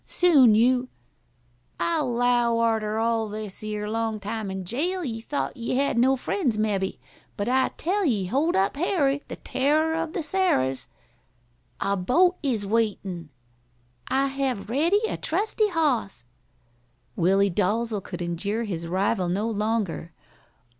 Soon 0.07 0.55
you" 0.55 0.89
"I 1.79 1.99
'low 2.01 2.57
arter 2.57 2.97
all 2.97 3.29
this 3.29 3.59
here 3.59 3.87
long 3.87 4.19
time 4.19 4.49
in 4.49 4.65
jail 4.65 5.03
ye 5.05 5.21
thought 5.21 5.55
ye 5.55 5.75
had 5.75 5.95
no 5.99 6.15
friends 6.15 6.57
mebbe, 6.57 6.93
but 7.37 7.47
I 7.47 7.67
tell 7.77 8.03
ye 8.03 8.25
Hold 8.25 8.55
up 8.55 8.77
Harry, 8.77 9.21
the 9.27 9.35
Terrar 9.35 9.93
of 9.93 10.13
the 10.13 10.23
Sarahs" 10.23 10.87
"A 11.79 11.95
boat 11.95 12.37
is 12.41 12.65
waitin'" 12.65 13.29
"I 14.07 14.25
have 14.25 14.71
ready 14.71 15.01
a 15.07 15.17
trusty 15.17 15.69
horse" 15.69 16.25
Willie 17.15 17.51
Dalzel 17.51 18.01
could 18.03 18.23
endure 18.23 18.63
his 18.63 18.87
rival 18.87 19.29
no 19.29 19.47
longer. 19.47 20.13